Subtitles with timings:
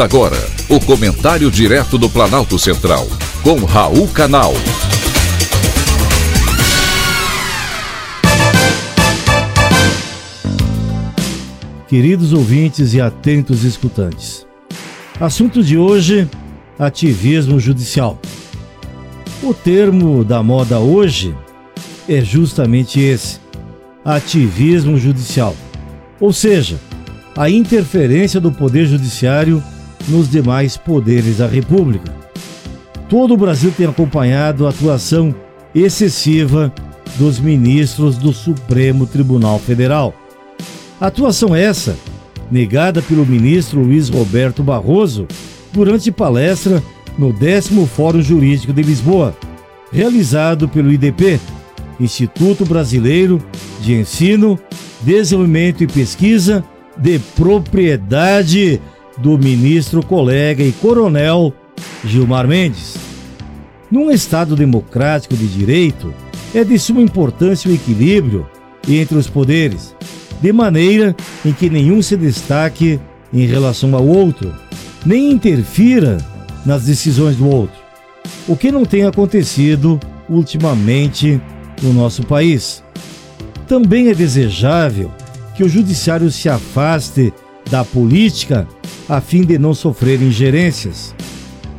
[0.00, 0.36] Agora
[0.70, 3.06] o comentário direto do Planalto Central,
[3.42, 4.54] com Raul Canal.
[11.86, 14.46] Queridos ouvintes e atentos escutantes.
[15.20, 16.26] Assunto de hoje:
[16.78, 18.18] ativismo judicial.
[19.42, 21.34] O termo da moda hoje
[22.08, 23.40] é justamente esse:
[24.02, 25.54] ativismo judicial.
[26.18, 26.80] Ou seja,
[27.36, 29.62] a interferência do Poder Judiciário
[30.08, 32.12] nos demais poderes da República.
[33.08, 35.34] Todo o Brasil tem acompanhado a atuação
[35.74, 36.72] excessiva
[37.16, 40.14] dos ministros do Supremo Tribunal Federal.
[41.00, 41.96] Atuação essa
[42.50, 45.26] negada pelo ministro Luiz Roberto Barroso
[45.72, 46.82] durante palestra
[47.18, 49.36] no 10 Fórum Jurídico de Lisboa,
[49.90, 51.40] realizado pelo IDP,
[51.98, 53.42] Instituto Brasileiro
[53.80, 54.58] de Ensino,
[55.02, 56.64] Desenvolvimento e Pesquisa
[56.96, 58.80] de propriedade
[59.22, 61.54] do ministro, colega e coronel
[62.04, 62.96] Gilmar Mendes.
[63.90, 66.12] Num Estado democrático de direito,
[66.52, 68.46] é de suma importância o equilíbrio
[68.88, 69.94] entre os poderes,
[70.40, 72.98] de maneira em que nenhum se destaque
[73.32, 74.52] em relação ao outro,
[75.06, 76.18] nem interfira
[76.66, 77.76] nas decisões do outro,
[78.48, 81.40] o que não tem acontecido ultimamente
[81.80, 82.82] no nosso país.
[83.68, 85.10] Também é desejável
[85.54, 87.32] que o judiciário se afaste
[87.70, 88.66] da política
[89.08, 91.14] a fim de não sofrer ingerências.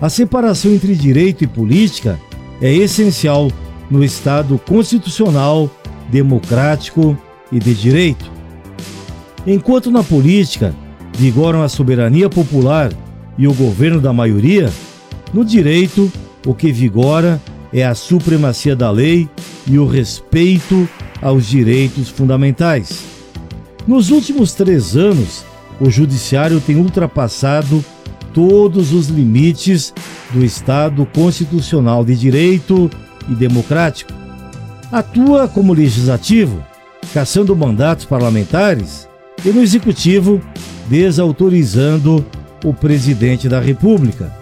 [0.00, 2.18] A separação entre direito e política
[2.60, 3.50] é essencial
[3.90, 5.70] no Estado constitucional,
[6.10, 7.16] democrático
[7.50, 8.30] e de direito.
[9.46, 10.74] Enquanto na política
[11.16, 12.92] vigoram a soberania popular
[13.36, 14.70] e o governo da maioria,
[15.32, 16.10] no direito
[16.46, 17.40] o que vigora
[17.72, 19.28] é a supremacia da lei
[19.66, 20.88] e o respeito
[21.20, 23.04] aos direitos fundamentais.
[23.86, 25.44] Nos últimos três anos,
[25.80, 27.84] o Judiciário tem ultrapassado
[28.34, 29.92] todos os limites
[30.32, 32.90] do Estado constitucional de direito
[33.28, 34.12] e democrático.
[34.92, 36.62] Atua como legislativo,
[37.14, 39.08] caçando mandatos parlamentares,
[39.44, 40.40] e no executivo,
[40.86, 42.24] desautorizando
[42.64, 44.32] o presidente da República.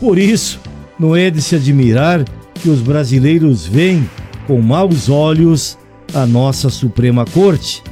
[0.00, 0.60] Por isso,
[0.98, 2.24] não é de se admirar
[2.54, 4.08] que os brasileiros veem
[4.46, 5.78] com maus olhos
[6.12, 7.82] a nossa Suprema Corte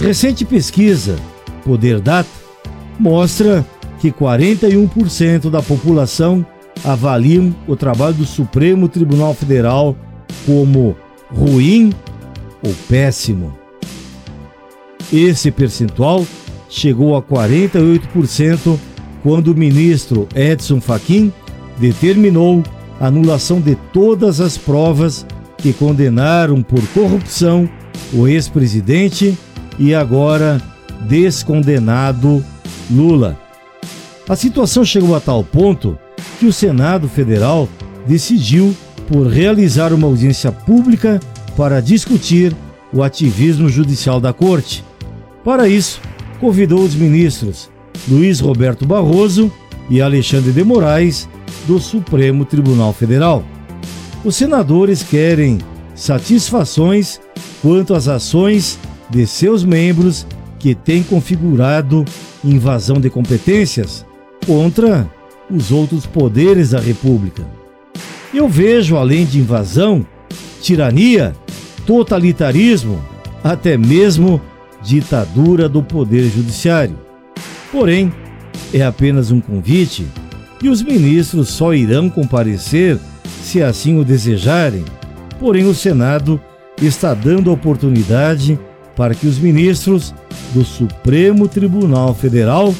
[0.00, 1.16] Recente pesquisa,
[1.70, 2.28] Poder Data,
[2.98, 3.64] mostra
[4.00, 6.44] que 41% da população
[6.82, 9.94] avaliam o trabalho do Supremo Tribunal Federal
[10.44, 10.96] como
[11.32, 11.92] ruim
[12.60, 13.54] ou péssimo.
[15.12, 16.26] Esse percentual
[16.68, 18.76] chegou a 48%
[19.22, 21.32] quando o ministro Edson Fachin
[21.78, 22.64] determinou
[22.98, 25.24] a anulação de todas as provas
[25.56, 27.70] que condenaram por corrupção
[28.12, 29.38] o ex-presidente
[29.78, 30.60] e agora
[31.00, 32.44] descondenado
[32.90, 33.38] Lula.
[34.28, 35.98] A situação chegou a tal ponto
[36.38, 37.68] que o Senado Federal
[38.06, 38.74] decidiu
[39.08, 41.20] por realizar uma audiência pública
[41.56, 42.54] para discutir
[42.92, 44.84] o ativismo judicial da Corte.
[45.44, 46.00] Para isso,
[46.38, 47.68] convidou os ministros
[48.08, 49.52] Luiz Roberto Barroso
[49.88, 51.28] e Alexandre de Moraes
[51.66, 53.44] do Supremo Tribunal Federal.
[54.24, 55.58] Os senadores querem
[55.94, 57.20] satisfações
[57.60, 58.78] quanto às ações
[59.08, 60.26] de seus membros
[60.60, 62.04] que têm configurado
[62.44, 64.06] invasão de competências
[64.46, 65.10] contra
[65.50, 67.44] os outros poderes da República.
[68.32, 70.06] Eu vejo, além de invasão,
[70.60, 71.34] tirania,
[71.84, 73.02] totalitarismo,
[73.42, 74.40] até mesmo
[74.82, 76.96] ditadura do Poder Judiciário.
[77.72, 78.12] Porém,
[78.72, 80.06] é apenas um convite
[80.62, 82.98] e os ministros só irão comparecer
[83.42, 84.84] se assim o desejarem.
[85.38, 86.40] Porém, o Senado
[86.80, 88.58] está dando oportunidade
[88.96, 90.14] para que os ministros
[90.52, 92.74] do Supremo Tribunal Federal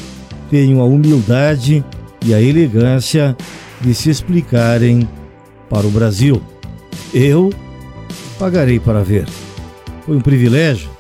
[0.51, 1.85] tenham a humildade
[2.25, 3.37] e a elegância
[3.81, 5.09] de se explicarem
[5.69, 6.43] para o Brasil.
[7.15, 7.51] Eu
[8.39, 9.27] pagarei para ver.
[10.05, 10.91] Foi um privilégio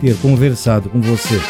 [0.00, 1.40] ter conversado com você.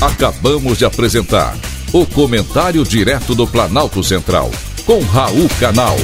[0.00, 1.56] Acabamos de apresentar
[1.92, 4.50] o Comentário Direto do Planalto Central,
[4.86, 5.96] com Raul Canal.